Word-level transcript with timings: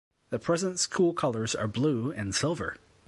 The 0.31 0.39
present 0.39 0.79
school 0.79 1.13
colors 1.13 1.53
are 1.53 1.67
blue 1.67 2.11
and 2.11 2.33
silver. 2.33 2.77